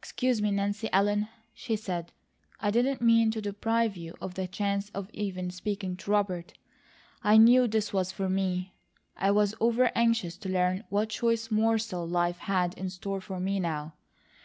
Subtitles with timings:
[0.00, 2.10] "Excuse me, Nancy Ellen," she said.
[2.58, 6.54] "I didn't mean to deprive you of the chance of even speaking to Robert.
[7.22, 8.74] I KNEW this was for me;
[9.16, 13.60] I was over anxious to learn what choice morsel life had in store for me
[13.60, 13.94] now.